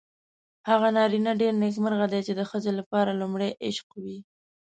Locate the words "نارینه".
0.97-1.31